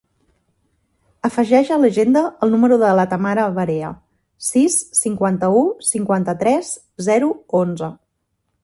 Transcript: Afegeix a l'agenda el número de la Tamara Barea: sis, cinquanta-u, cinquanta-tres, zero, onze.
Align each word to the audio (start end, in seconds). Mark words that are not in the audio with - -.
Afegeix 1.27 1.69
a 1.75 1.77
l'agenda 1.81 2.23
el 2.47 2.53
número 2.55 2.79
de 2.85 2.89
la 3.01 3.05
Tamara 3.13 3.45
Barea: 3.59 3.93
sis, 4.49 4.79
cinquanta-u, 5.03 5.63
cinquanta-tres, 5.93 6.77
zero, 7.13 7.35
onze. 7.67 7.97